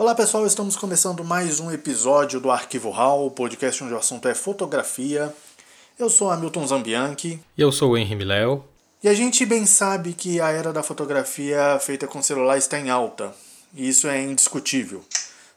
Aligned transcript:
Olá 0.00 0.14
pessoal, 0.14 0.46
estamos 0.46 0.78
começando 0.78 1.22
mais 1.22 1.60
um 1.60 1.70
episódio 1.70 2.40
do 2.40 2.50
Arquivo 2.50 2.90
HAL, 2.90 3.26
o 3.26 3.30
podcast 3.30 3.84
onde 3.84 3.92
o 3.92 3.98
assunto 3.98 4.26
é 4.28 4.34
fotografia. 4.34 5.30
Eu 5.98 6.08
sou 6.08 6.30
Hamilton 6.30 6.66
Zambianchi. 6.66 7.38
E 7.54 7.60
eu 7.60 7.70
sou 7.70 7.90
o 7.90 7.98
Henry 7.98 8.16
Miléo. 8.16 8.64
E 9.02 9.10
a 9.10 9.12
gente 9.12 9.44
bem 9.44 9.66
sabe 9.66 10.14
que 10.14 10.40
a 10.40 10.48
era 10.48 10.72
da 10.72 10.82
fotografia 10.82 11.78
feita 11.82 12.06
com 12.06 12.22
celular 12.22 12.56
está 12.56 12.80
em 12.80 12.88
alta. 12.88 13.34
E 13.74 13.90
isso 13.90 14.08
é 14.08 14.22
indiscutível. 14.22 15.04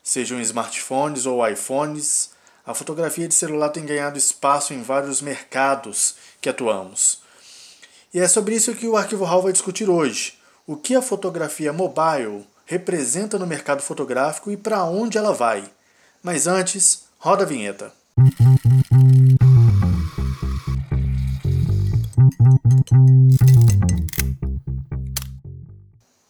Sejam 0.03 0.41
smartphones 0.41 1.25
ou 1.25 1.47
iPhones, 1.47 2.31
a 2.65 2.73
fotografia 2.73 3.29
de 3.29 3.33
celular 3.33 3.69
tem 3.69 3.85
ganhado 3.85 4.17
espaço 4.17 4.73
em 4.73 4.83
vários 4.83 5.21
mercados 5.21 6.15
que 6.41 6.49
atuamos. 6.49 7.19
E 8.13 8.19
é 8.19 8.27
sobre 8.27 8.55
isso 8.55 8.75
que 8.75 8.89
o 8.89 8.97
Arquivo 8.97 9.23
HAL 9.23 9.41
vai 9.41 9.53
discutir 9.53 9.89
hoje. 9.89 10.33
O 10.67 10.75
que 10.75 10.95
a 10.95 11.01
fotografia 11.01 11.71
mobile 11.71 12.45
representa 12.65 13.37
no 13.37 13.47
mercado 13.47 13.81
fotográfico 13.81 14.51
e 14.51 14.57
para 14.57 14.83
onde 14.83 15.17
ela 15.17 15.33
vai. 15.33 15.63
Mas 16.21 16.47
antes, 16.47 17.03
roda 17.19 17.43
a 17.43 17.47
vinheta. 17.47 17.91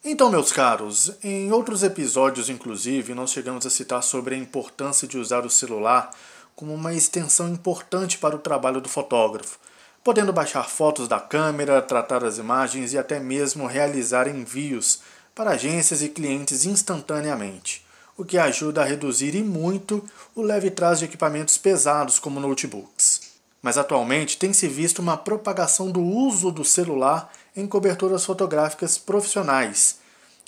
Então, 0.04 0.30
meus 0.30 0.52
caros, 0.52 1.12
em 1.24 1.52
outros 1.52 1.82
episódios, 1.82 2.50
inclusive, 2.50 3.14
nós 3.14 3.32
chegamos 3.32 3.66
a 3.66 3.70
citar 3.70 4.04
sobre 4.04 4.36
a 4.36 4.38
importância 4.38 5.08
de 5.08 5.18
usar 5.18 5.46
o 5.46 5.50
celular 5.50 6.12
como 6.56 6.74
uma 6.74 6.94
extensão 6.94 7.50
importante 7.50 8.18
para 8.18 8.36
o 8.36 8.40
trabalho 8.40 8.80
do 8.80 8.88
fotógrafo, 8.88 9.58
podendo 10.04 10.32
baixar 10.32 10.70
fotos 10.70 11.08
da 11.08 11.20
câmera, 11.20 11.82
tratar 11.82 12.24
as 12.24 12.38
imagens 12.38 12.94
e 12.94 12.98
até 12.98 13.20
mesmo 13.20 13.66
realizar 13.66 14.28
envios 14.28 15.02
para 15.36 15.52
agências 15.52 16.02
e 16.02 16.10
clientes 16.10 16.66
instantaneamente, 16.66 17.86
o 18.18 18.24
que 18.24 18.38
ajuda 18.38 18.82
a 18.82 18.86
reduzir 18.86 19.36
e 19.36 19.44
muito 19.44 20.04
o 20.36 20.42
leve 20.42 20.70
trás 20.70 21.00
de 21.00 21.06
equipamentos 21.06 21.58
pesados 21.58 22.20
como 22.20 22.40
notebooks. 22.40 23.34
Mas 23.62 23.78
atualmente 23.78 24.38
tem-se 24.38 24.68
visto 24.68 25.00
uma 25.00 25.18
propagação 25.18 25.90
do 25.90 26.02
uso 26.02 26.52
do 26.52 26.64
celular 26.64 27.32
em 27.56 27.66
coberturas 27.66 28.26
fotográficas 28.26 28.98
profissionais, 28.98 29.98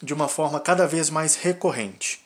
de 0.03 0.13
uma 0.13 0.27
forma 0.27 0.59
cada 0.59 0.85
vez 0.85 1.09
mais 1.09 1.35
recorrente. 1.35 2.23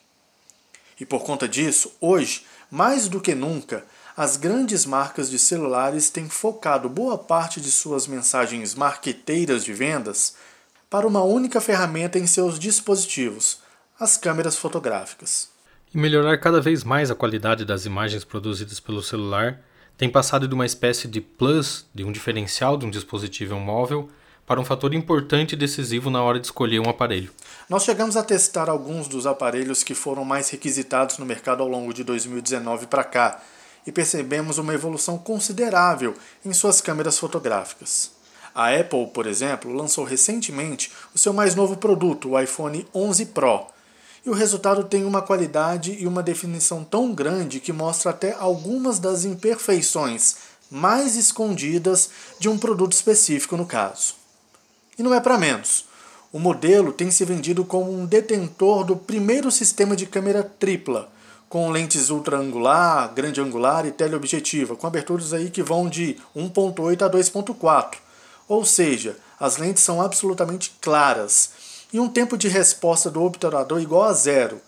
E 0.99 1.05
por 1.05 1.23
conta 1.23 1.47
disso, 1.47 1.91
hoje, 2.01 2.45
mais 2.69 3.07
do 3.07 3.21
que 3.21 3.33
nunca, 3.33 3.85
as 4.17 4.35
grandes 4.35 4.85
marcas 4.85 5.29
de 5.29 5.39
celulares 5.39 6.09
têm 6.09 6.27
focado 6.27 6.89
boa 6.89 7.17
parte 7.17 7.61
de 7.61 7.71
suas 7.71 8.05
mensagens 8.05 8.75
marqueteiras 8.75 9.63
de 9.63 9.71
vendas 9.71 10.35
para 10.89 11.05
uma 11.05 11.21
única 11.21 11.61
ferramenta 11.61 12.17
em 12.17 12.25
seus 12.25 12.57
dispositivos, 12.57 13.59
as 13.99 14.17
câmeras 14.17 14.55
fotográficas. 14.55 15.49
E 15.93 15.97
melhorar 15.97 16.37
cada 16.39 16.59
vez 16.59 16.83
mais 16.83 17.11
a 17.11 17.15
qualidade 17.15 17.63
das 17.63 17.85
imagens 17.85 18.23
produzidas 18.23 18.79
pelo 18.79 19.03
celular 19.03 19.61
tem 19.95 20.09
passado 20.09 20.47
de 20.47 20.53
uma 20.55 20.65
espécie 20.65 21.07
de 21.07 21.21
plus, 21.21 21.85
de 21.93 22.03
um 22.03 22.11
diferencial 22.11 22.77
de 22.77 22.85
um 22.85 22.89
dispositivo 22.89 23.55
móvel, 23.59 24.09
para 24.47 24.59
um 24.59 24.65
fator 24.65 24.95
importante 24.95 25.53
e 25.53 25.55
decisivo 25.55 26.09
na 26.09 26.23
hora 26.23 26.39
de 26.39 26.47
escolher 26.47 26.79
um 26.79 26.89
aparelho. 26.89 27.31
Nós 27.69 27.83
chegamos 27.83 28.17
a 28.17 28.23
testar 28.23 28.67
alguns 28.67 29.07
dos 29.07 29.27
aparelhos 29.27 29.83
que 29.83 29.93
foram 29.93 30.25
mais 30.25 30.49
requisitados 30.49 31.19
no 31.19 31.25
mercado 31.25 31.61
ao 31.61 31.69
longo 31.69 31.93
de 31.93 32.03
2019 32.03 32.87
para 32.87 33.03
cá 33.03 33.43
e 33.85 33.91
percebemos 33.91 34.57
uma 34.57 34.73
evolução 34.73 35.19
considerável 35.19 36.15
em 36.43 36.51
suas 36.51 36.81
câmeras 36.81 37.19
fotográficas. 37.19 38.18
A 38.53 38.73
Apple, 38.73 39.07
por 39.07 39.27
exemplo, 39.27 39.73
lançou 39.73 40.03
recentemente 40.03 40.91
o 41.13 41.17
seu 41.17 41.31
mais 41.31 41.55
novo 41.55 41.77
produto, 41.77 42.29
o 42.29 42.39
iPhone 42.39 42.87
11 42.93 43.27
Pro. 43.27 43.67
E 44.25 44.29
o 44.29 44.33
resultado 44.33 44.83
tem 44.83 45.05
uma 45.05 45.21
qualidade 45.21 45.95
e 45.99 46.05
uma 46.05 46.21
definição 46.21 46.83
tão 46.83 47.13
grande 47.13 47.59
que 47.59 47.71
mostra 47.71 48.11
até 48.11 48.33
algumas 48.33 48.99
das 48.99 49.23
imperfeições 49.23 50.35
mais 50.69 51.15
escondidas 51.15 52.09
de 52.39 52.49
um 52.49 52.57
produto 52.57 52.93
específico 52.93 53.55
no 53.55 53.65
caso. 53.65 54.15
E 54.97 55.03
não 55.03 55.13
é 55.13 55.19
para 55.19 55.37
menos. 55.37 55.85
O 56.31 56.37
modelo 56.37 56.91
tem 56.91 57.09
se 57.09 57.25
vendido 57.25 57.65
como 57.65 57.91
um 57.91 58.05
detentor 58.05 58.83
do 58.83 58.95
primeiro 58.95 59.49
sistema 59.49 59.95
de 59.95 60.05
câmera 60.05 60.43
tripla, 60.43 61.09
com 61.47 61.71
lentes 61.71 62.11
ultra 62.11 62.37
angular, 62.37 63.11
grande 63.13 63.41
angular 63.41 63.85
e 63.85 63.91
teleobjetiva, 63.91 64.75
com 64.75 64.85
aberturas 64.85 65.33
aí 65.33 65.49
que 65.49 65.63
vão 65.63 65.89
de 65.89 66.17
1.8 66.35 67.01
a 67.01 67.09
2.4 67.09 68.08
ou 68.49 68.65
seja, 68.65 69.15
as 69.39 69.57
lentes 69.57 69.83
são 69.83 70.01
absolutamente 70.01 70.73
claras 70.81 71.51
e 71.93 71.99
um 71.99 72.09
tempo 72.09 72.35
de 72.35 72.47
resposta 72.47 73.09
do 73.09 73.23
obturador 73.23 73.79
igual 73.79 74.03
a 74.03 74.13
zero. 74.13 74.59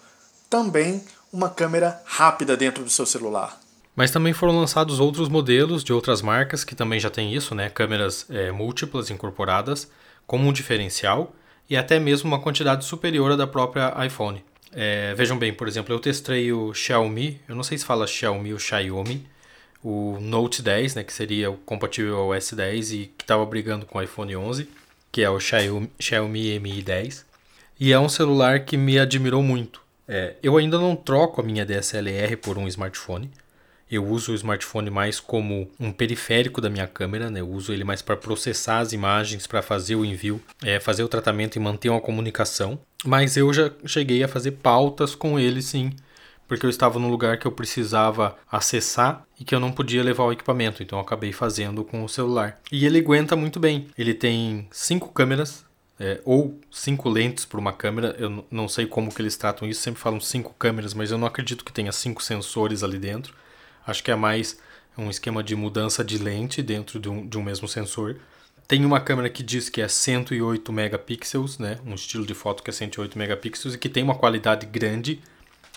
Também 0.48 1.04
uma 1.34 1.50
câmera 1.50 2.00
rápida 2.06 2.56
dentro 2.56 2.84
do 2.84 2.90
seu 2.90 3.06
celular. 3.06 3.60
Mas 3.96 4.12
também 4.12 4.34
foram 4.34 4.58
lançados 4.58 5.00
outros 5.00 5.28
modelos 5.28 5.84
de 5.84 5.92
outras 5.92 6.22
marcas 6.22 6.64
que 6.64 6.76
também 6.76 7.00
já 7.00 7.10
têm 7.10 7.34
isso, 7.34 7.56
né? 7.56 7.70
Câmeras 7.70 8.26
é, 8.30 8.52
múltiplas 8.52 9.10
incorporadas 9.10 9.90
como 10.28 10.48
um 10.48 10.54
diferencial 10.54 11.34
e 11.70 11.76
até 11.76 12.00
mesmo 12.00 12.28
uma 12.28 12.40
quantidade 12.40 12.86
superior 12.86 13.32
à 13.32 13.36
da 13.36 13.48
própria 13.48 13.94
iPhone. 14.06 14.44
É, 14.72 15.14
vejam 15.16 15.38
bem, 15.38 15.54
por 15.54 15.68
exemplo, 15.68 15.94
eu 15.94 16.00
testei 16.00 16.54
o 16.54 16.74
Xiaomi, 16.74 17.42
eu 17.48 17.56
não 17.56 17.64
sei 17.64 17.78
se 17.78 17.86
fala 17.86 18.08
Xiaomi 18.08 18.54
ou 18.54 18.60
Xiaomi, 18.60 19.28
o 19.84 20.18
Note 20.20 20.62
10, 20.62 20.96
né, 20.96 21.04
que 21.04 21.14
seria 21.14 21.52
compatível 21.66 22.18
ao 22.18 22.30
S10 22.30 22.92
e 22.94 23.06
que 23.18 23.24
estava 23.24 23.46
brigando 23.46 23.86
com 23.86 23.98
o 23.98 24.02
iPhone 24.02 24.36
11, 24.36 24.70
que 25.12 25.22
é 25.22 25.30
o 25.30 25.40
Xiaomi, 25.40 25.90
Xiaomi 26.00 26.60
Mi 26.60 26.82
10. 26.82 27.26
E 27.80 27.92
é 27.92 28.00
um 28.00 28.08
celular 28.08 28.64
que 28.64 28.78
me 28.78 29.00
admirou 29.00 29.42
muito. 29.42 29.82
É, 30.08 30.36
eu 30.44 30.58
ainda 30.58 30.78
não 30.78 30.96
troco 30.96 31.42
a 31.42 31.44
minha 31.44 31.66
DSLR 31.66 32.36
por 32.38 32.58
um 32.58 32.68
smartphone. 32.68 33.32
Eu 33.90 34.06
uso 34.06 34.32
o 34.32 34.36
smartphone 34.36 34.90
mais 34.90 35.20
como 35.20 35.70
um 35.80 35.92
periférico 35.92 36.62
da 36.62 36.70
minha 36.70 36.88
câmera, 36.88 37.30
né? 37.30 37.42
Eu 37.42 37.50
uso 37.50 37.74
ele 37.74 37.84
mais 37.84 38.02
para 38.02 38.16
processar 38.16 38.80
as 38.80 38.94
imagens, 38.94 39.48
para 39.48 39.62
fazer 39.62 39.96
o 39.96 40.06
envio, 40.06 40.42
é, 40.64 40.80
fazer 40.80 41.04
o 41.04 41.10
tratamento 41.10 41.56
e 41.56 41.60
manter 41.60 41.90
uma 41.90 42.00
comunicação. 42.00 42.80
Mas 43.04 43.36
eu 43.36 43.52
já 43.52 43.72
cheguei 43.86 44.24
a 44.24 44.28
fazer 44.28 44.52
pautas 44.52 45.16
com 45.16 45.40
ele, 45.40 45.62
sim, 45.62 45.92
porque 46.52 46.66
eu 46.66 46.70
estava 46.70 47.00
num 47.00 47.10
lugar 47.10 47.38
que 47.38 47.48
eu 47.48 47.52
precisava 47.54 48.38
acessar 48.52 49.26
e 49.40 49.46
que 49.46 49.56
eu 49.56 49.60
não 49.62 49.72
podia 49.72 50.04
levar 50.04 50.26
o 50.26 50.34
equipamento, 50.34 50.84
então 50.84 51.00
eu 51.00 51.02
acabei 51.02 51.32
fazendo 51.32 51.82
com 51.82 52.04
o 52.04 52.10
celular. 52.10 52.60
E 52.70 52.86
ele 52.86 53.00
aguenta 53.00 53.38
muito 53.38 53.58
bem. 53.58 53.88
Ele 53.98 54.14
tem 54.14 54.68
cinco 54.70 55.14
câmeras, 55.14 55.64
é, 55.98 56.20
ou 56.26 56.60
cinco 56.70 57.08
lentes 57.08 57.46
por 57.46 57.58
uma 57.58 57.72
câmera. 57.72 58.18
Eu 58.20 58.46
não 58.52 58.68
sei 58.68 58.86
como 58.86 59.16
que 59.16 59.22
eles 59.22 59.38
tratam 59.38 59.66
isso, 59.66 59.80
sempre 59.80 60.02
falam 60.02 60.20
cinco 60.20 60.54
câmeras, 60.60 60.94
mas 60.94 61.10
eu 61.10 61.18
não 61.18 61.26
acredito 61.26 61.64
que 61.64 61.72
tenha 61.72 61.94
cinco 61.94 62.22
sensores 62.22 62.84
ali 62.84 63.00
dentro. 63.00 63.34
Acho 63.88 64.04
que 64.04 64.12
é 64.12 64.16
mais 64.18 64.60
um 64.98 65.10
esquema 65.10 65.42
de 65.42 65.56
mudança 65.56 66.04
de 66.04 66.18
lente 66.18 66.62
dentro 66.62 67.00
de 67.00 67.08
um, 67.08 67.26
de 67.26 67.38
um 67.38 67.44
mesmo 67.44 67.66
sensor. 67.66 68.18
Tem 68.68 68.84
uma 68.84 69.00
câmera 69.00 69.30
que 69.30 69.42
diz 69.42 69.70
que 69.70 69.82
é 69.82 69.88
108 69.88 70.74
megapixels, 70.74 71.58
né? 71.60 71.80
um 71.86 71.96
estilo 71.96 72.26
de 72.26 72.34
foto 72.34 72.62
que 72.62 72.70
é 72.70 72.74
108 72.74 73.18
megapixels 73.18 73.76
e 73.76 73.78
que 73.78 73.88
tem 73.88 74.04
uma 74.04 74.16
qualidade 74.16 74.66
grande 74.66 75.22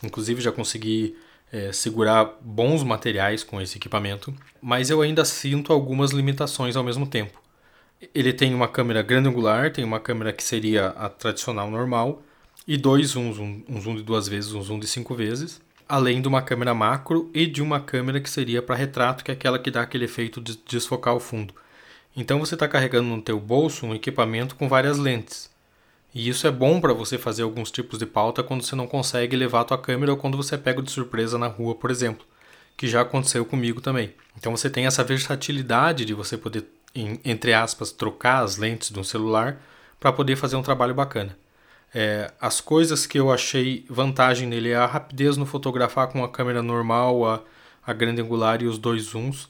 Inclusive 0.02 0.40
já 0.40 0.52
consegui 0.52 1.16
é, 1.52 1.72
segurar 1.72 2.36
bons 2.40 2.82
materiais 2.82 3.44
com 3.44 3.60
esse 3.60 3.76
equipamento, 3.76 4.34
mas 4.60 4.90
eu 4.90 5.00
ainda 5.00 5.24
sinto 5.24 5.72
algumas 5.72 6.10
limitações 6.10 6.76
ao 6.76 6.82
mesmo 6.82 7.06
tempo. 7.06 7.40
Ele 8.14 8.32
tem 8.32 8.52
uma 8.54 8.68
câmera 8.68 9.02
grande 9.02 9.28
angular, 9.28 9.72
tem 9.72 9.84
uma 9.84 10.00
câmera 10.00 10.32
que 10.32 10.42
seria 10.42 10.88
a 10.88 11.08
tradicional 11.08 11.70
normal 11.70 12.22
e 12.66 12.76
dois 12.76 13.08
zooms, 13.10 13.38
um, 13.38 13.62
um 13.68 13.80
zoom 13.80 13.96
de 13.96 14.02
duas 14.02 14.26
vezes, 14.26 14.52
um 14.52 14.62
zoom 14.62 14.78
de 14.78 14.86
cinco 14.86 15.14
vezes, 15.14 15.60
além 15.88 16.20
de 16.20 16.28
uma 16.28 16.42
câmera 16.42 16.74
macro 16.74 17.30
e 17.32 17.46
de 17.46 17.62
uma 17.62 17.80
câmera 17.80 18.20
que 18.20 18.28
seria 18.28 18.60
para 18.60 18.74
retrato, 18.74 19.22
que 19.22 19.30
é 19.30 19.34
aquela 19.34 19.58
que 19.58 19.70
dá 19.70 19.82
aquele 19.82 20.06
efeito 20.06 20.40
de 20.40 20.58
desfocar 20.66 21.14
o 21.14 21.20
fundo. 21.20 21.54
Então 22.16 22.38
você 22.40 22.54
está 22.54 22.66
carregando 22.66 23.08
no 23.08 23.22
teu 23.22 23.38
bolso 23.38 23.86
um 23.86 23.94
equipamento 23.94 24.56
com 24.56 24.68
várias 24.68 24.98
lentes. 24.98 25.53
E 26.14 26.28
isso 26.28 26.46
é 26.46 26.50
bom 26.50 26.80
para 26.80 26.92
você 26.92 27.18
fazer 27.18 27.42
alguns 27.42 27.72
tipos 27.72 27.98
de 27.98 28.06
pauta 28.06 28.42
quando 28.42 28.62
você 28.62 28.76
não 28.76 28.86
consegue 28.86 29.34
levar 29.34 29.62
a 29.62 29.64
tua 29.64 29.78
câmera 29.78 30.12
ou 30.12 30.16
quando 30.16 30.36
você 30.36 30.56
pega 30.56 30.80
de 30.80 30.90
surpresa 30.90 31.36
na 31.36 31.48
rua, 31.48 31.74
por 31.74 31.90
exemplo, 31.90 32.24
que 32.76 32.86
já 32.86 33.00
aconteceu 33.00 33.44
comigo 33.44 33.80
também. 33.80 34.14
Então 34.38 34.56
você 34.56 34.70
tem 34.70 34.86
essa 34.86 35.02
versatilidade 35.02 36.04
de 36.04 36.14
você 36.14 36.38
poder, 36.38 36.66
entre 36.94 37.52
aspas, 37.52 37.90
trocar 37.90 38.44
as 38.44 38.56
lentes 38.56 38.90
de 38.90 39.00
um 39.00 39.04
celular 39.04 39.60
para 39.98 40.12
poder 40.12 40.36
fazer 40.36 40.54
um 40.54 40.62
trabalho 40.62 40.94
bacana. 40.94 41.36
É, 41.92 42.30
as 42.40 42.60
coisas 42.60 43.06
que 43.06 43.18
eu 43.18 43.32
achei 43.32 43.84
vantagem 43.88 44.46
nele 44.46 44.70
é 44.70 44.76
a 44.76 44.86
rapidez 44.86 45.36
no 45.36 45.46
fotografar 45.46 46.08
com 46.08 46.22
a 46.22 46.28
câmera 46.28 46.62
normal, 46.62 47.26
a, 47.26 47.40
a 47.84 47.92
grande 47.92 48.20
angular 48.20 48.62
e 48.62 48.66
os 48.66 48.78
dois 48.78 49.02
zooms. 49.02 49.48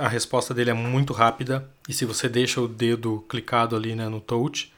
A 0.00 0.08
resposta 0.08 0.54
dele 0.54 0.70
é 0.70 0.74
muito 0.74 1.12
rápida 1.12 1.68
e 1.86 1.92
se 1.92 2.04
você 2.04 2.28
deixa 2.28 2.60
o 2.60 2.68
dedo 2.68 3.24
clicado 3.28 3.76
ali 3.76 3.94
né, 3.94 4.08
no 4.08 4.20
touch, 4.20 4.72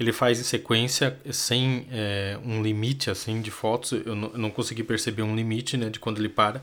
ele 0.00 0.12
faz 0.12 0.40
em 0.40 0.42
sequência 0.42 1.18
sem 1.30 1.86
é, 1.92 2.38
um 2.42 2.62
limite 2.62 3.10
assim 3.10 3.42
de 3.42 3.50
fotos. 3.50 3.92
Eu 3.92 4.14
não, 4.14 4.30
eu 4.32 4.38
não, 4.38 4.50
consegui 4.50 4.82
perceber 4.82 5.22
um 5.22 5.36
limite 5.36 5.76
né, 5.76 5.90
de 5.90 6.00
quando 6.00 6.18
ele 6.18 6.28
para. 6.28 6.62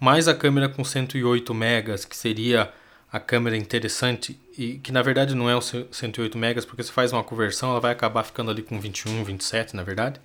Mas 0.00 0.28
a 0.28 0.34
câmera 0.34 0.66
com 0.66 0.82
108 0.82 1.52
megas, 1.52 2.06
que 2.06 2.16
seria 2.16 2.72
a 3.12 3.20
câmera 3.20 3.54
interessante 3.54 4.38
e 4.56 4.78
que 4.78 4.90
na 4.90 5.02
verdade 5.02 5.34
não 5.34 5.50
é 5.50 5.54
o 5.54 5.60
108 5.60 6.38
megas, 6.38 6.64
porque 6.64 6.82
se 6.82 6.90
faz 6.90 7.12
uma 7.12 7.22
conversão, 7.22 7.70
ela 7.70 7.80
vai 7.80 7.92
acabar 7.92 8.22
ficando 8.22 8.50
ali 8.50 8.62
com 8.62 8.80
21, 8.80 9.24
27, 9.24 9.76
na 9.76 9.82
verdade. 9.82 10.18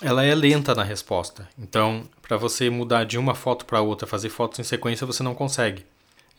ela 0.00 0.24
é 0.24 0.34
lenta 0.34 0.74
na 0.76 0.84
resposta. 0.84 1.48
Então, 1.58 2.08
para 2.22 2.36
você 2.36 2.70
mudar 2.70 3.04
de 3.04 3.18
uma 3.18 3.34
foto 3.34 3.64
para 3.64 3.80
outra, 3.80 4.06
fazer 4.06 4.28
fotos 4.28 4.60
em 4.60 4.64
sequência, 4.64 5.06
você 5.06 5.24
não 5.24 5.34
consegue. 5.34 5.84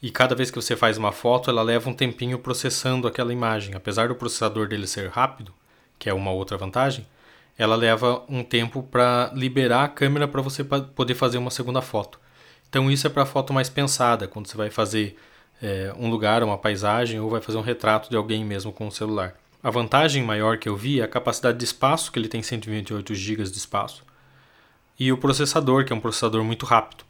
E 0.02 0.12
cada 0.12 0.36
vez 0.36 0.52
que 0.52 0.62
você 0.62 0.76
faz 0.76 0.98
uma 0.98 1.12
foto, 1.12 1.50
ela 1.50 1.62
leva 1.62 1.90
um 1.90 1.94
tempinho 1.94 2.38
processando 2.38 3.08
aquela 3.08 3.34
imagem. 3.34 3.76
Apesar 3.76 4.08
do 4.08 4.16
processador 4.16 4.68
dele 4.68 4.88
ser 4.88 5.10
rápido, 5.10 5.54
que 5.98 6.10
é 6.10 6.14
uma 6.14 6.32
outra 6.32 6.58
vantagem, 6.58 7.08
ela 7.58 7.76
leva 7.76 8.24
um 8.28 8.44
tempo 8.44 8.84
para 8.84 9.32
liberar 9.34 9.86
a 9.86 9.88
câmera 9.88 10.28
para 10.28 10.42
você 10.42 10.64
poder 10.64 11.16
fazer 11.16 11.38
uma 11.38 11.50
segunda 11.50 11.82
foto. 11.82 12.20
Então 12.70 12.92
isso 12.92 13.08
é 13.08 13.10
para 13.10 13.26
foto 13.26 13.54
mais 13.54 13.70
pensada, 13.70 14.28
quando 14.28 14.48
você 14.48 14.58
vai 14.58 14.70
fazer 14.70 15.16
é, 15.62 15.94
um 15.98 16.10
lugar, 16.10 16.44
uma 16.44 16.58
paisagem 16.58 17.20
ou 17.20 17.30
vai 17.30 17.40
fazer 17.40 17.58
um 17.58 17.62
retrato 17.62 18.10
de 18.10 18.18
alguém 18.18 18.44
mesmo 18.44 18.74
com 18.74 18.88
o 18.88 18.92
celular. 18.92 19.34
A 19.64 19.70
vantagem 19.70 20.22
maior 20.22 20.58
que 20.58 20.68
eu 20.68 20.76
vi 20.76 21.00
é 21.00 21.04
a 21.04 21.08
capacidade 21.08 21.58
de 21.58 21.64
espaço, 21.64 22.12
que 22.12 22.20
ele 22.20 22.28
tem 22.28 22.44
128 22.44 23.16
GB 23.16 23.44
de 23.44 23.58
espaço, 23.58 24.04
e 25.00 25.12
o 25.12 25.18
processador, 25.18 25.86
que 25.86 25.94
é 25.94 25.96
um 25.96 26.02
processador 26.02 26.44
muito 26.44 26.66
rápido. 26.66 27.05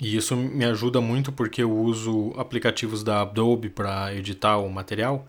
E 0.00 0.16
isso 0.16 0.34
me 0.34 0.64
ajuda 0.64 1.00
muito 1.00 1.30
porque 1.30 1.62
eu 1.62 1.70
uso 1.70 2.32
aplicativos 2.38 3.04
da 3.04 3.20
Adobe 3.20 3.68
para 3.68 4.14
editar 4.14 4.56
o 4.56 4.70
material 4.70 5.26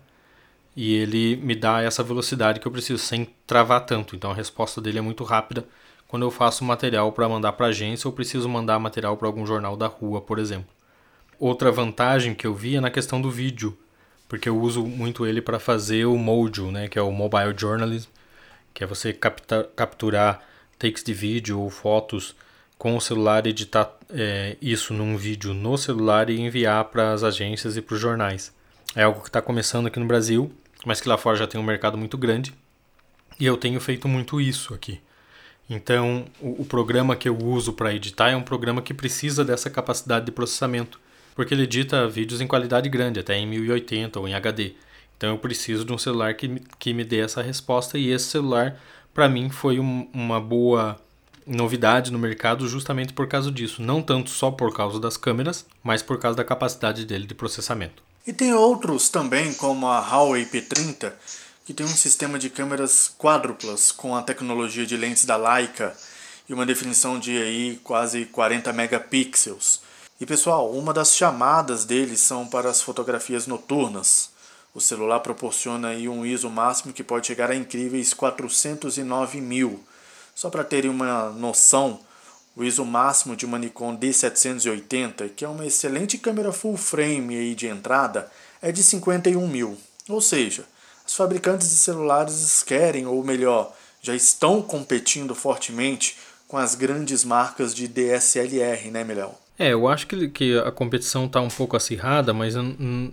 e 0.74 0.94
ele 0.94 1.36
me 1.36 1.54
dá 1.54 1.82
essa 1.82 2.02
velocidade 2.02 2.58
que 2.58 2.66
eu 2.66 2.72
preciso 2.72 2.98
sem 2.98 3.28
travar 3.46 3.84
tanto. 3.84 4.16
Então 4.16 4.30
a 4.30 4.34
resposta 4.34 4.80
dele 4.80 4.98
é 4.98 5.02
muito 5.02 5.24
rápida 5.24 5.66
quando 6.08 6.24
eu 6.24 6.30
faço 6.30 6.64
material 6.64 7.12
para 7.12 7.28
mandar 7.28 7.52
para 7.52 7.66
agência 7.66 8.08
ou 8.08 8.14
preciso 8.14 8.48
mandar 8.48 8.78
material 8.78 9.16
para 9.16 9.28
algum 9.28 9.44
jornal 9.44 9.76
da 9.76 9.86
rua, 9.86 10.20
por 10.22 10.38
exemplo. 10.38 10.68
Outra 11.38 11.70
vantagem 11.70 12.34
que 12.34 12.46
eu 12.46 12.54
vi 12.54 12.76
é 12.76 12.80
na 12.80 12.90
questão 12.90 13.20
do 13.20 13.30
vídeo 13.30 13.76
porque 14.32 14.48
eu 14.48 14.58
uso 14.58 14.86
muito 14.86 15.26
ele 15.26 15.42
para 15.42 15.58
fazer 15.58 16.06
o 16.06 16.16
Mojo, 16.16 16.70
né, 16.70 16.88
que 16.88 16.98
é 16.98 17.02
o 17.02 17.12
Mobile 17.12 17.54
Journalism, 17.54 18.08
que 18.72 18.82
é 18.82 18.86
você 18.86 19.12
capta, 19.12 19.68
capturar 19.76 20.42
takes 20.78 21.04
de 21.04 21.12
vídeo 21.12 21.60
ou 21.60 21.68
fotos 21.68 22.34
com 22.82 22.96
o 22.96 23.00
celular, 23.00 23.46
editar 23.46 23.96
é, 24.10 24.56
isso 24.60 24.92
num 24.92 25.16
vídeo 25.16 25.54
no 25.54 25.78
celular 25.78 26.28
e 26.28 26.40
enviar 26.40 26.84
para 26.86 27.12
as 27.12 27.22
agências 27.22 27.76
e 27.76 27.80
para 27.80 27.94
os 27.94 28.00
jornais. 28.00 28.52
É 28.96 29.04
algo 29.04 29.20
que 29.20 29.28
está 29.28 29.40
começando 29.40 29.86
aqui 29.86 30.00
no 30.00 30.04
Brasil, 30.04 30.50
mas 30.84 31.00
que 31.00 31.08
lá 31.08 31.16
fora 31.16 31.36
já 31.36 31.46
tem 31.46 31.60
um 31.60 31.64
mercado 31.64 31.96
muito 31.96 32.18
grande 32.18 32.52
e 33.38 33.46
eu 33.46 33.56
tenho 33.56 33.78
feito 33.78 34.08
muito 34.08 34.40
isso 34.40 34.74
aqui. 34.74 35.00
Então, 35.70 36.24
o, 36.40 36.62
o 36.62 36.64
programa 36.64 37.14
que 37.14 37.28
eu 37.28 37.38
uso 37.38 37.72
para 37.72 37.94
editar 37.94 38.30
é 38.30 38.36
um 38.36 38.42
programa 38.42 38.82
que 38.82 38.92
precisa 38.92 39.44
dessa 39.44 39.70
capacidade 39.70 40.26
de 40.26 40.32
processamento 40.32 40.98
porque 41.36 41.54
ele 41.54 41.62
edita 41.62 42.08
vídeos 42.08 42.40
em 42.40 42.48
qualidade 42.48 42.88
grande, 42.88 43.20
até 43.20 43.36
em 43.36 43.46
1080 43.46 44.18
ou 44.18 44.26
em 44.26 44.34
HD. 44.34 44.74
Então 45.16 45.30
eu 45.30 45.38
preciso 45.38 45.84
de 45.84 45.92
um 45.92 45.98
celular 45.98 46.34
que, 46.34 46.60
que 46.80 46.92
me 46.92 47.04
dê 47.04 47.20
essa 47.20 47.42
resposta 47.42 47.96
e 47.96 48.10
esse 48.10 48.24
celular 48.24 48.76
para 49.14 49.28
mim 49.28 49.50
foi 49.50 49.78
um, 49.78 50.10
uma 50.12 50.40
boa 50.40 51.00
novidade 51.46 52.10
no 52.10 52.18
mercado 52.18 52.68
justamente 52.68 53.12
por 53.12 53.28
causa 53.28 53.50
disso, 53.50 53.82
não 53.82 54.02
tanto 54.02 54.30
só 54.30 54.50
por 54.50 54.74
causa 54.74 54.98
das 55.00 55.16
câmeras, 55.16 55.66
mas 55.82 56.02
por 56.02 56.18
causa 56.18 56.36
da 56.36 56.44
capacidade 56.44 57.04
dele 57.04 57.26
de 57.26 57.34
processamento. 57.34 58.02
E 58.26 58.32
tem 58.32 58.54
outros 58.54 59.08
também, 59.08 59.52
como 59.54 59.86
a 59.86 59.98
Huawei 59.98 60.46
P30, 60.46 61.12
que 61.64 61.74
tem 61.74 61.84
um 61.84 61.88
sistema 61.88 62.38
de 62.38 62.50
câmeras 62.50 63.12
quádruplas 63.18 63.90
com 63.90 64.14
a 64.14 64.22
tecnologia 64.22 64.86
de 64.86 64.96
lentes 64.96 65.24
da 65.24 65.36
Leica 65.36 65.96
e 66.48 66.54
uma 66.54 66.66
definição 66.66 67.18
de 67.18 67.36
aí 67.36 67.80
quase 67.82 68.26
40 68.26 68.72
megapixels. 68.72 69.80
E 70.20 70.26
pessoal, 70.26 70.70
uma 70.70 70.92
das 70.92 71.16
chamadas 71.16 71.84
deles 71.84 72.20
são 72.20 72.46
para 72.46 72.70
as 72.70 72.80
fotografias 72.80 73.46
noturnas. 73.46 74.30
O 74.74 74.80
celular 74.80 75.20
proporciona 75.20 75.88
aí 75.88 76.08
um 76.08 76.24
ISO 76.24 76.48
máximo 76.48 76.92
que 76.92 77.02
pode 77.02 77.26
chegar 77.26 77.50
a 77.50 77.56
incríveis 77.56 78.14
409 78.14 79.40
mil. 79.40 79.82
Só 80.34 80.50
para 80.50 80.64
terem 80.64 80.90
uma 80.90 81.30
noção, 81.30 82.00
o 82.56 82.64
ISO 82.64 82.84
máximo 82.84 83.36
de 83.36 83.46
uma 83.46 83.58
Nikon 83.58 83.96
D780, 83.96 85.30
que 85.34 85.44
é 85.44 85.48
uma 85.48 85.66
excelente 85.66 86.18
câmera 86.18 86.52
full 86.52 86.76
frame 86.76 87.36
aí 87.36 87.54
de 87.54 87.66
entrada, 87.66 88.30
é 88.60 88.70
de 88.70 88.82
51 88.82 89.46
mil. 89.46 89.76
Ou 90.08 90.20
seja, 90.20 90.64
os 91.06 91.14
fabricantes 91.14 91.70
de 91.70 91.76
celulares 91.76 92.62
querem, 92.62 93.06
ou 93.06 93.22
melhor, 93.24 93.74
já 94.00 94.14
estão 94.14 94.60
competindo 94.60 95.34
fortemente 95.34 96.16
com 96.48 96.56
as 96.56 96.74
grandes 96.74 97.24
marcas 97.24 97.74
de 97.74 97.88
DSLR, 97.88 98.90
né, 98.90 99.04
Melhor? 99.04 99.41
É, 99.58 99.72
eu 99.72 99.86
acho 99.86 100.06
que, 100.06 100.28
que 100.28 100.58
a 100.58 100.72
competição 100.72 101.26
está 101.26 101.40
um 101.40 101.48
pouco 101.48 101.76
acirrada, 101.76 102.32
mas 102.32 102.54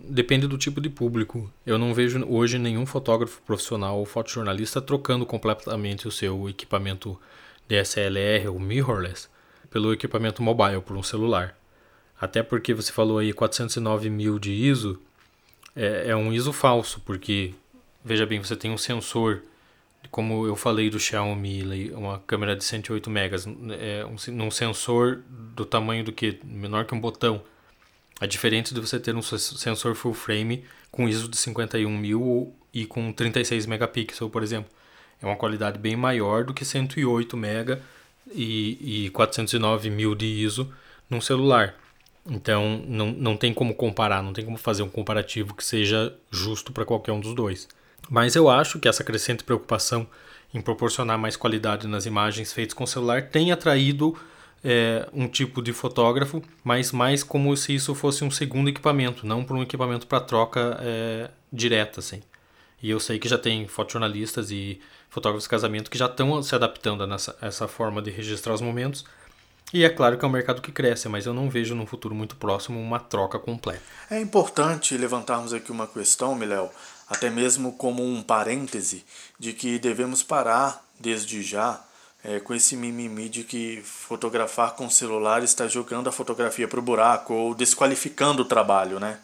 depende 0.06 0.48
do 0.48 0.58
tipo 0.58 0.80
de 0.80 0.90
público. 0.90 1.52
Eu 1.66 1.78
não 1.78 1.94
vejo 1.94 2.26
hoje 2.28 2.58
nenhum 2.58 2.86
fotógrafo 2.86 3.42
profissional 3.42 4.00
ou 4.00 4.06
fotojornalista 4.06 4.82
trocando 4.82 5.26
completamente 5.26 6.08
o 6.08 6.12
seu 6.12 6.50
equipamento 6.50 7.20
DSLR 7.68 8.48
ou 8.48 8.60
mirrorless 8.60 9.28
pelo 9.70 9.94
equipamento 9.94 10.42
mobile, 10.42 10.82
por 10.82 10.98
um 10.98 11.04
celular. 11.04 11.56
Até 12.20 12.42
porque 12.42 12.74
você 12.74 12.92
falou 12.92 13.20
aí 13.20 13.32
409 13.32 14.10
mil 14.10 14.40
de 14.40 14.52
ISO, 14.52 15.00
é, 15.76 16.10
é 16.10 16.16
um 16.16 16.34
ISO 16.34 16.52
falso, 16.52 17.02
porque, 17.06 17.54
veja 18.04 18.26
bem, 18.26 18.42
você 18.42 18.56
tem 18.56 18.72
um 18.72 18.78
sensor 18.78 19.44
como 20.12 20.46
eu 20.46 20.56
falei 20.56 20.90
do 20.90 21.00
Xiaomi, 21.00 21.92
uma 21.92 22.20
câmera 22.20 22.56
de 22.56 22.64
108 22.64 23.10
megas, 23.10 23.46
é 23.80 24.06
um, 24.06 24.50
sensor 24.50 25.22
do 25.28 25.66
tamanho 25.66 26.04
do 26.04 26.12
que 26.12 26.40
menor 26.44 26.86
que 26.86 26.96
um 26.96 27.00
botão. 27.00 27.42
É 28.20 28.28
diferente 28.28 28.74
de 28.74 28.80
você 28.80 29.00
ter 29.00 29.16
um 29.16 29.22
sensor 29.22 29.96
full 29.96 30.14
frame 30.14 30.64
com 30.92 31.08
ISO 31.08 31.28
de 31.28 31.38
51 31.38 31.90
mil 31.98 32.54
e 32.74 32.86
com 32.86 33.12
36 33.12 33.66
megapixels, 33.66 34.32
por 34.32 34.44
exemplo. 34.44 34.70
É 35.22 35.26
uma 35.26 35.36
qualidade 35.36 35.78
bem 35.78 35.96
maior 35.96 36.44
do 36.44 36.54
que 36.54 36.66
108 36.66 37.36
mega 37.38 37.82
e, 38.32 39.06
e 39.06 39.10
409 39.12 39.90
mil 39.90 40.16
de 40.16 40.26
ISO 40.26 40.72
num 41.10 41.22
celular. 41.22 41.76
Então 42.26 42.84
não, 42.88 43.12
não 43.12 43.38
tem 43.38 43.54
como 43.54 43.74
comparar, 43.74 44.22
não 44.24 44.34
tem 44.34 44.46
como 44.46 44.58
fazer 44.58 44.84
um 44.84 44.90
comparativo 44.90 45.54
que 45.54 45.64
seja 45.64 46.16
justo 46.32 46.72
para 46.72 46.86
qualquer 46.86 47.12
um 47.12 47.20
dos 47.20 47.34
dois. 47.34 47.68
Mas 48.10 48.36
eu 48.36 48.50
acho 48.50 48.80
que 48.80 48.88
essa 48.88 49.04
crescente 49.04 49.44
preocupação 49.44 50.08
em 50.54 50.62
proporcionar 50.62 51.18
mais 51.18 51.36
qualidade 51.36 51.88
nas 51.88 52.06
imagens 52.06 52.52
feitas 52.52 52.74
com 52.74 52.86
celular 52.86 53.30
tem 53.30 53.52
atraído 53.52 54.16
é, 54.64 55.08
um 55.14 55.28
tipo 55.28 55.62
de 55.62 55.72
fotógrafo, 55.72 56.42
mas 56.64 56.92
mais 56.92 57.24
como 57.24 57.56
se 57.56 57.74
isso 57.76 57.94
fosse 57.96 58.24
um 58.24 58.32
segundo 58.32 58.70
equipamento, 58.70 59.26
não 59.26 59.44
por 59.44 59.56
um 59.56 59.62
equipamento 59.62 60.08
para 60.08 60.20
troca 60.20 60.78
é, 60.82 61.30
direta. 61.52 62.00
Assim. 62.00 62.22
E 62.82 62.90
eu 62.90 63.00
sei 63.00 63.20
que 63.20 63.28
já 63.28 63.38
tem 63.38 63.68
fotojornalistas 63.68 64.52
e 64.52 64.80
fotógrafos 65.10 65.44
de 65.44 65.50
casamento 65.50 65.90
que 65.90 65.98
já 65.98 66.06
estão 66.06 66.42
se 66.42 66.54
adaptando 66.56 67.04
a 67.04 67.08
nessa, 67.08 67.36
essa 67.42 67.68
forma 67.68 68.02
de 68.02 68.10
registrar 68.10 68.54
os 68.54 68.62
momentos. 68.62 69.06
E 69.72 69.84
é 69.84 69.90
claro 69.90 70.18
que 70.18 70.26
é 70.26 70.28
um 70.28 70.32
mercado 70.32 70.64
que 70.64 70.72
cresce, 70.72 71.08
mas 71.08 71.28
eu 71.28 71.34
não 71.34 71.48
vejo 71.48 71.76
num 71.76 71.86
futuro 71.86 72.16
muito 72.16 72.36
próximo 72.36 72.80
uma 72.82 73.00
troca 73.00 73.38
completa. 73.38 73.84
É 74.10 74.20
importante 74.20 74.98
levantarmos 74.98 75.54
aqui 75.54 75.72
uma 75.72 75.86
questão, 75.86 76.34
Miléo 76.34 76.72
até 77.10 77.30
mesmo 77.30 77.74
como 77.74 78.06
um 78.06 78.22
parêntese 78.22 79.04
de 79.40 79.54
que 79.54 79.80
devemos 79.80 80.22
parar 80.22 80.86
desde 81.00 81.42
já 81.42 81.82
é, 82.24 82.40
com 82.40 82.54
esse 82.54 82.76
mimimi 82.76 83.30
de 83.30 83.44
que 83.44 83.82
fotografar 83.84 84.76
com 84.76 84.90
celular 84.90 85.44
está 85.44 85.68
jogando 85.68 86.10
a 86.10 86.12
fotografia 86.12 86.68
para 86.68 86.80
o 86.80 86.84
buraco 86.84 87.34
ou 87.34 87.56
desqualificando 87.56 88.42
o 88.44 88.46
trabalho, 88.46 89.00
né? 89.00 89.20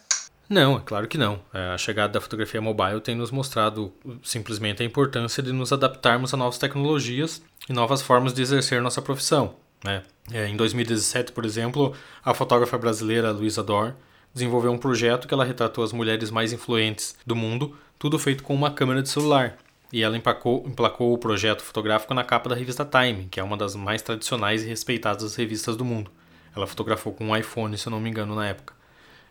Não, 0.48 0.76
é 0.76 0.80
claro 0.84 1.08
que 1.08 1.18
não. 1.18 1.40
É, 1.52 1.72
a 1.74 1.78
chegada 1.78 2.14
da 2.14 2.20
fotografia 2.20 2.60
mobile 2.60 3.00
tem 3.00 3.14
nos 3.14 3.30
mostrado 3.30 3.92
simplesmente 4.22 4.82
a 4.82 4.86
importância 4.86 5.42
de 5.42 5.52
nos 5.52 5.72
adaptarmos 5.72 6.32
a 6.32 6.36
novas 6.36 6.56
tecnologias 6.56 7.42
e 7.68 7.72
novas 7.72 8.00
formas 8.00 8.32
de 8.32 8.42
exercer 8.42 8.80
nossa 8.80 9.02
profissão. 9.02 9.56
Né? 9.84 10.02
É, 10.32 10.46
em 10.46 10.56
2017, 10.56 11.32
por 11.32 11.44
exemplo, 11.44 11.94
a 12.24 12.32
fotógrafa 12.32 12.78
brasileira 12.78 13.32
Luisa 13.32 13.62
Dor 13.62 13.94
desenvolveu 14.36 14.70
um 14.70 14.76
projeto 14.76 15.26
que 15.26 15.32
ela 15.32 15.46
retratou 15.46 15.82
as 15.82 15.94
mulheres 15.94 16.30
mais 16.30 16.52
influentes 16.52 17.16
do 17.26 17.34
mundo, 17.34 17.74
tudo 17.98 18.18
feito 18.18 18.42
com 18.42 18.54
uma 18.54 18.70
câmera 18.70 19.02
de 19.02 19.08
celular. 19.08 19.56
E 19.90 20.02
ela 20.02 20.14
empacou, 20.14 20.62
emplacou 20.66 21.14
o 21.14 21.16
projeto 21.16 21.62
fotográfico 21.62 22.12
na 22.12 22.22
capa 22.22 22.50
da 22.50 22.54
revista 22.54 22.84
Time, 22.84 23.28
que 23.30 23.40
é 23.40 23.42
uma 23.42 23.56
das 23.56 23.74
mais 23.74 24.02
tradicionais 24.02 24.62
e 24.62 24.66
respeitadas 24.68 25.34
revistas 25.36 25.74
do 25.74 25.86
mundo. 25.86 26.10
Ela 26.54 26.66
fotografou 26.66 27.14
com 27.14 27.28
um 27.28 27.36
iPhone, 27.36 27.78
se 27.78 27.86
eu 27.86 27.90
não 27.90 27.98
me 27.98 28.10
engano, 28.10 28.34
na 28.34 28.46
época. 28.46 28.74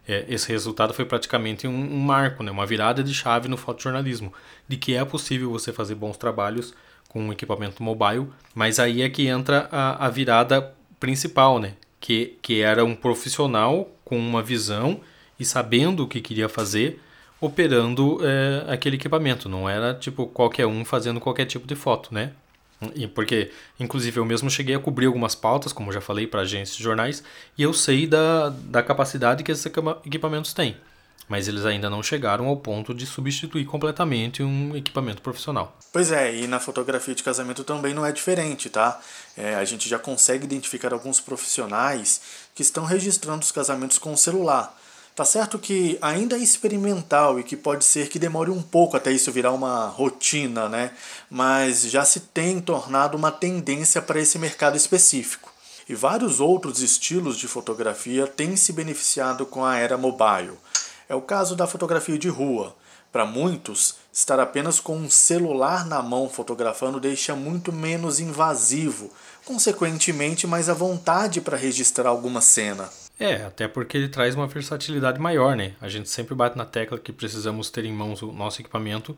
É, 0.08 0.26
esse 0.28 0.52
resultado 0.52 0.92
foi 0.92 1.06
praticamente 1.06 1.68
um, 1.68 1.72
um, 1.72 2.00
marco, 2.00 2.42
né, 2.42 2.50
uma 2.50 2.66
virada 2.66 3.04
de 3.04 3.14
chave 3.14 3.48
no 3.48 3.58
fotojornalismo, 3.58 4.34
de 4.68 4.76
que 4.76 4.96
é 4.96 5.06
possível 5.06 5.52
você 5.52 5.72
fazer 5.72 5.94
bons 5.94 6.18
trabalhos 6.18 6.74
com 7.10 7.22
um 7.22 7.32
equipamento 7.32 7.84
mobile, 7.84 8.28
mas 8.56 8.80
aí 8.80 9.04
é 9.04 9.10
que 9.10 9.28
entra 9.28 9.70
a, 9.72 10.08
a 10.08 10.10
virada 10.10 10.74
principal, 11.00 11.60
né, 11.60 11.74
que, 12.00 12.38
que 12.42 12.62
era 12.62 12.84
um 12.84 12.96
profissional 12.96 13.95
com 14.06 14.18
uma 14.18 14.42
visão 14.42 15.02
e 15.38 15.44
sabendo 15.44 16.04
o 16.04 16.08
que 16.08 16.22
queria 16.22 16.48
fazer, 16.48 17.02
operando 17.42 18.20
é, 18.24 18.72
aquele 18.72 18.96
equipamento. 18.96 19.50
Não 19.50 19.68
era 19.68 19.94
tipo 19.94 20.28
qualquer 20.28 20.68
um 20.68 20.86
fazendo 20.86 21.20
qualquer 21.20 21.46
tipo 21.46 21.68
de 21.68 21.76
foto, 21.76 22.14
né? 22.14 22.32
E 22.94 23.08
porque, 23.08 23.52
inclusive, 23.80 24.18
eu 24.20 24.26
mesmo 24.26 24.50
cheguei 24.50 24.76
a 24.76 24.80
cobrir 24.80 25.08
algumas 25.08 25.34
pautas, 25.34 25.74
como 25.74 25.92
já 25.92 26.02
falei, 26.02 26.28
para 26.28 26.42
agências 26.42 26.78
de 26.78 26.84
jornais, 26.84 27.24
e 27.58 27.64
eu 27.64 27.74
sei 27.74 28.06
da, 28.06 28.50
da 28.50 28.84
capacidade 28.84 29.44
que 29.44 29.52
esses 29.52 29.66
equipamentos 30.06 30.54
têm. 30.54 30.76
Mas 31.28 31.48
eles 31.48 31.66
ainda 31.66 31.90
não 31.90 32.04
chegaram 32.04 32.48
ao 32.48 32.58
ponto 32.58 32.94
de 32.94 33.06
substituir 33.06 33.66
completamente 33.66 34.44
um 34.44 34.76
equipamento 34.76 35.22
profissional. 35.22 35.78
Pois 35.92 36.12
é, 36.12 36.36
e 36.36 36.48
na 36.48 36.60
fotografia 36.60 37.16
de 37.16 37.24
casamento 37.24 37.64
também 37.64 37.94
não 37.94 38.06
é 38.06 38.12
diferente, 38.12 38.70
tá? 38.70 39.00
É, 39.36 39.56
a 39.56 39.66
gente 39.66 39.90
já 39.90 39.98
consegue 39.98 40.46
identificar 40.46 40.94
alguns 40.94 41.20
profissionais 41.20 42.22
que 42.54 42.62
estão 42.62 42.86
registrando 42.86 43.44
os 43.44 43.52
casamentos 43.52 43.98
com 43.98 44.14
o 44.14 44.18
celular. 44.18 44.78
Tá 45.16 45.24
certo 45.24 45.58
que 45.58 45.98
ainda 46.02 46.36
é 46.36 46.40
experimental 46.40 47.40
e 47.40 47.44
que 47.44 47.56
pode 47.56 47.86
ser 47.86 48.10
que 48.10 48.20
demore 48.20 48.52
um 48.52 48.62
pouco 48.62 48.98
até 48.98 49.14
isso 49.14 49.32
virar 49.32 49.54
uma 49.54 49.88
rotina, 49.88 50.68
né? 50.68 50.92
Mas 51.30 51.90
já 51.90 52.04
se 52.04 52.20
tem 52.20 52.60
tornado 52.60 53.16
uma 53.16 53.32
tendência 53.32 54.02
para 54.02 54.20
esse 54.20 54.38
mercado 54.38 54.76
específico. 54.76 55.54
E 55.88 55.96
vários 55.96 56.42
outros 56.42 56.82
estilos 56.82 57.38
de 57.38 57.48
fotografia 57.48 58.28
têm 58.28 58.58
se 58.58 58.74
beneficiado 58.74 59.46
com 59.46 59.64
a 59.64 59.78
era 59.78 59.98
mobile. 59.98 60.58
É 61.08 61.16
o 61.16 61.22
caso 61.22 61.56
da 61.56 61.68
fotografia 61.68 62.18
de 62.18 62.30
rua. 62.30 62.76
Para 63.12 63.26
muitos, 63.26 63.96
estar 64.12 64.40
apenas 64.40 64.80
com 64.80 64.98
um 64.98 65.10
celular 65.10 65.86
na 65.86 66.02
mão 66.02 66.28
fotografando 66.28 67.00
deixa 67.00 67.34
muito 67.34 67.72
menos 67.72 68.20
invasivo, 68.20 69.10
consequentemente 69.46 70.46
mais 70.46 70.68
à 70.68 70.74
vontade 70.74 71.40
para 71.40 71.56
registrar 71.56 72.10
alguma 72.10 72.42
cena. 72.42 72.90
É, 73.18 73.36
até 73.46 73.68
porque 73.68 73.98
ele 73.98 74.10
traz 74.10 74.36
uma 74.36 74.48
versatilidade 74.48 75.20
maior, 75.20 75.56
né? 75.56 75.74
A 75.80 75.88
gente 75.88 76.10
sempre 76.10 76.36
bate 76.36 76.58
na 76.58 76.66
tecla 76.66 77.00
que 77.00 77.14
precisamos 77.14 77.70
ter 77.70 77.86
em 77.86 77.94
mãos 77.94 78.22
o 78.22 78.34
nosso 78.34 78.62
equipamento, 78.62 79.18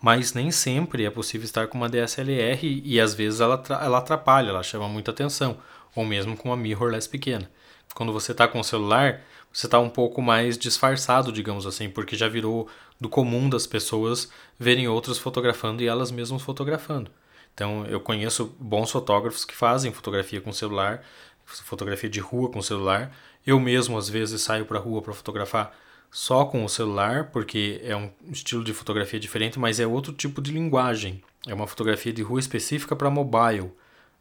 mas 0.00 0.34
nem 0.34 0.50
sempre 0.50 1.06
é 1.06 1.10
possível 1.10 1.46
estar 1.46 1.68
com 1.68 1.78
uma 1.78 1.88
DSLR 1.88 2.82
e 2.84 3.00
às 3.00 3.14
vezes 3.14 3.40
ela, 3.40 3.62
ela 3.80 3.98
atrapalha, 3.98 4.50
ela 4.50 4.62
chama 4.62 4.88
muita 4.88 5.10
atenção, 5.10 5.56
ou 5.94 6.04
mesmo 6.04 6.36
com 6.36 6.50
uma 6.50 6.56
mirrorless 6.56 7.08
pequena. 7.08 7.50
Quando 7.94 8.12
você 8.12 8.32
está 8.32 8.46
com 8.46 8.60
o 8.60 8.64
celular, 8.64 9.20
você 9.52 9.66
está 9.66 9.78
um 9.78 9.88
pouco 9.88 10.22
mais 10.22 10.56
disfarçado, 10.56 11.32
digamos 11.32 11.66
assim, 11.66 11.88
porque 11.88 12.16
já 12.16 12.28
virou 12.28 12.68
do 13.00 13.08
comum 13.08 13.48
das 13.48 13.66
pessoas 13.66 14.30
verem 14.58 14.88
outros 14.88 15.18
fotografando 15.18 15.82
e 15.82 15.86
elas 15.86 16.10
mesmas 16.10 16.42
fotografando. 16.42 17.10
Então, 17.54 17.84
eu 17.86 18.00
conheço 18.00 18.54
bons 18.58 18.90
fotógrafos 18.90 19.44
que 19.44 19.54
fazem 19.54 19.92
fotografia 19.92 20.40
com 20.40 20.52
celular, 20.52 21.02
fotografia 21.44 22.08
de 22.08 22.20
rua 22.20 22.50
com 22.50 22.62
celular. 22.62 23.12
Eu 23.44 23.58
mesmo, 23.58 23.98
às 23.98 24.08
vezes, 24.08 24.42
saio 24.42 24.64
para 24.64 24.78
a 24.78 24.80
rua 24.80 25.02
para 25.02 25.12
fotografar 25.12 25.76
só 26.10 26.44
com 26.44 26.64
o 26.64 26.68
celular, 26.68 27.30
porque 27.32 27.80
é 27.82 27.96
um 27.96 28.10
estilo 28.30 28.62
de 28.62 28.72
fotografia 28.72 29.18
diferente, 29.18 29.58
mas 29.58 29.80
é 29.80 29.86
outro 29.86 30.12
tipo 30.12 30.40
de 30.40 30.52
linguagem. 30.52 31.22
É 31.46 31.54
uma 31.54 31.66
fotografia 31.66 32.12
de 32.12 32.22
rua 32.22 32.40
específica 32.40 32.94
para 32.94 33.10
mobile. 33.10 33.72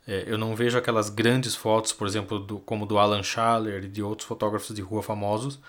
É, 0.08 0.24
eu 0.26 0.38
não 0.38 0.56
vejo 0.56 0.78
aquelas 0.78 1.10
grandes 1.10 1.54
fotos, 1.56 1.92
por 1.92 2.08
exemplo, 2.08 2.40
do, 2.40 2.60
como 2.60 2.86
do 2.86 2.98
Alan 2.98 3.22
Schaller 3.22 3.84
e 3.84 3.88
de 3.88 4.02
outros 4.02 4.28
fotógrafos 4.28 4.74
de 4.76 4.82
rua 4.82 5.04
famosos, 5.04 5.60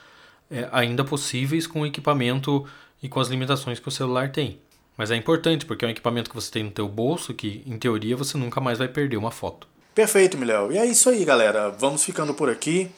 é, 0.50 0.68
ainda 0.70 1.04
possíveis 1.04 1.66
com 1.66 1.80
o 1.80 1.86
equipamento 1.86 2.64
e 3.02 3.08
com 3.08 3.18
as 3.18 3.28
limitações 3.28 3.80
que 3.80 3.88
o 3.88 3.92
celular 3.92 4.30
tem. 4.30 4.60
Mas 4.96 5.10
é 5.10 5.16
importante 5.16 5.66
porque 5.66 5.84
é 5.84 5.88
um 5.88 5.90
equipamento 5.90 6.30
que 6.30 6.36
você 6.36 6.50
tem 6.50 6.62
no 6.62 6.70
teu 6.70 6.88
bolso 6.88 7.34
que, 7.34 7.62
em 7.66 7.78
teoria, 7.78 8.16
você 8.16 8.38
nunca 8.38 8.60
mais 8.60 8.78
vai 8.78 8.88
perder 8.88 9.16
uma 9.16 9.30
foto. 9.30 9.66
Perfeito, 9.94 10.38
Miléo. 10.38 10.72
E 10.72 10.78
é 10.78 10.86
isso 10.86 11.08
aí, 11.08 11.24
galera. 11.24 11.70
Vamos 11.70 12.04
ficando 12.04 12.32
por 12.32 12.48
aqui. 12.48 12.90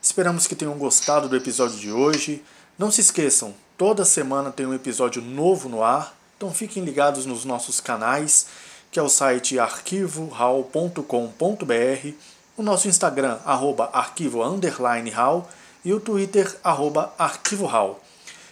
Esperamos 0.00 0.46
que 0.46 0.54
tenham 0.54 0.76
gostado 0.78 1.28
do 1.28 1.36
episódio 1.36 1.78
de 1.78 1.90
hoje. 1.90 2.42
Não 2.78 2.92
se 2.92 3.00
esqueçam, 3.00 3.54
toda 3.76 4.04
semana 4.04 4.52
tem 4.52 4.64
um 4.64 4.72
episódio 4.72 5.20
novo 5.20 5.68
no 5.68 5.82
ar, 5.82 6.16
então 6.36 6.54
fiquem 6.54 6.84
ligados 6.84 7.26
nos 7.26 7.44
nossos 7.44 7.80
canais 7.80 8.46
que 8.90 8.98
é 8.98 9.02
o 9.02 9.08
site 9.08 9.58
arquivohall.com.br, 9.58 12.08
o 12.56 12.62
nosso 12.62 12.88
Instagram, 12.88 13.38
arroba 13.44 13.90
arquivo 13.92 14.42
underline 14.42 15.10
hall, 15.10 15.48
e 15.84 15.92
o 15.92 16.00
Twitter, 16.00 16.56
arroba 16.62 17.12
arquivo 17.18 17.66
hall. 17.66 18.00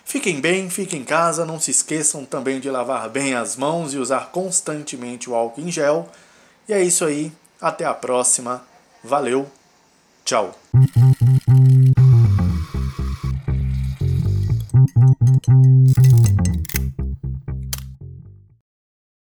Fiquem 0.05 0.41
bem, 0.41 0.71
fiquem 0.71 1.01
em 1.01 1.05
casa, 1.05 1.45
não 1.45 1.59
se 1.59 1.73
esqueçam 1.73 2.25
também 2.25 2.61
de 2.61 2.71
lavar 2.71 3.09
bem 3.09 3.35
as 3.35 3.57
mãos 3.57 3.93
e 3.93 3.99
usar 3.99 4.31
constantemente 4.31 5.29
o 5.29 5.35
álcool 5.35 5.63
em 5.63 5.73
gel. 5.73 6.09
E 6.69 6.73
é 6.73 6.81
isso 6.81 7.05
aí, 7.05 7.33
até 7.61 7.85
a 7.85 7.93
próxima, 7.93 8.63
valeu, 9.03 9.51
tchau! 10.25 10.55